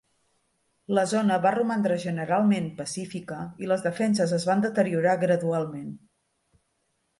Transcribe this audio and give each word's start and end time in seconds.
La 0.97 1.01
zona 1.11 1.37
va 1.43 1.51
romandre 1.55 1.97
generalment 2.05 2.71
pacífica 2.79 3.39
i 3.65 3.71
les 3.73 3.85
defenses 3.89 4.35
es 4.41 4.49
van 4.53 4.67
deteriorar 4.67 5.17
gradualment. 5.27 5.89